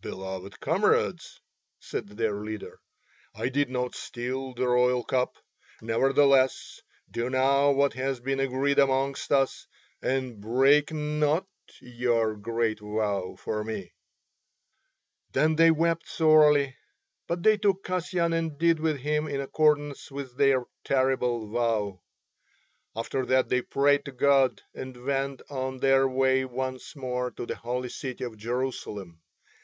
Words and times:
"Beloved 0.00 0.58
comrades," 0.60 1.40
said 1.78 2.08
their 2.08 2.36
leader, 2.40 2.80
"I 3.34 3.50
did 3.50 3.68
not 3.70 3.94
steal 3.94 4.54
the 4.54 4.66
royal 4.66 5.04
cup. 5.04 5.36
Nevertheless 5.82 6.80
do 7.10 7.28
now 7.28 7.70
what 7.70 7.92
has 7.92 8.18
been 8.18 8.40
agreed 8.40 8.78
amongst 8.80 9.30
us, 9.30 9.66
and 10.02 10.40
break 10.40 10.90
not 10.90 11.46
your 11.80 12.34
great 12.34 12.80
vow 12.80 13.36
for 13.36 13.62
me." 13.62 13.92
Then 15.32 15.54
they 15.54 15.70
wept 15.70 16.08
sorely, 16.08 16.76
but 17.28 17.42
they 17.42 17.58
took 17.58 17.84
Kasyan 17.84 18.32
and 18.32 18.58
did 18.58 18.80
with 18.80 18.96
him 18.96 19.28
in 19.28 19.40
accordance 19.40 20.10
with 20.10 20.36
their 20.36 20.64
terrible 20.82 21.48
vow. 21.48 22.00
After 22.96 23.26
that 23.26 23.50
they 23.50 23.60
prayed 23.62 24.06
to 24.06 24.12
God 24.12 24.62
and 24.74 25.04
went 25.04 25.42
on 25.50 25.76
their 25.78 26.08
way 26.08 26.44
once 26.46 26.96
more 26.96 27.30
to 27.32 27.44
the 27.46 27.54
holy 27.56 27.90
city 27.90 28.24
of 28.24 28.38
Jerusalem. 28.38 29.20